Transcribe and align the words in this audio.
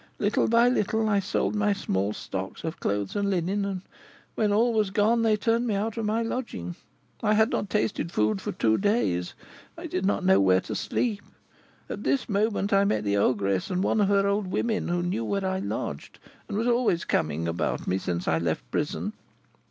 Little 0.17 0.47
by 0.47 0.67
little 0.67 1.07
I 1.07 1.19
sold 1.19 1.53
my 1.53 1.73
small 1.73 2.11
stock 2.13 2.63
of 2.63 2.79
clothes 2.79 3.15
and 3.15 3.29
linen, 3.29 3.61
and 3.63 3.81
when 4.33 4.51
all 4.51 4.73
was 4.73 4.89
gone 4.89 5.21
they 5.21 5.37
turned 5.37 5.67
me 5.67 5.75
out 5.75 5.95
of 5.95 6.05
my 6.07 6.23
lodging. 6.23 6.75
I 7.21 7.35
had 7.35 7.51
not 7.51 7.69
tasted 7.69 8.11
food 8.11 8.41
for 8.41 8.51
two 8.51 8.79
days; 8.79 9.35
I 9.77 9.85
did 9.85 10.03
not 10.03 10.25
know 10.25 10.41
where 10.41 10.61
to 10.61 10.73
sleep. 10.73 11.21
At 11.87 12.03
this 12.03 12.27
moment 12.27 12.73
I 12.73 12.83
met 12.83 13.03
the 13.03 13.17
ogress 13.17 13.69
and 13.69 13.83
one 13.83 14.01
of 14.01 14.07
her 14.07 14.25
old 14.25 14.47
women 14.47 14.87
who 14.87 15.03
knew 15.03 15.23
where 15.23 15.45
I 15.45 15.59
lodged, 15.59 16.17
and 16.49 16.57
was 16.57 16.65
always 16.65 17.05
coming 17.05 17.47
about 17.47 17.85
me 17.85 17.99
since 17.99 18.27
I 18.27 18.39
left 18.39 18.63
prison. 18.71 19.13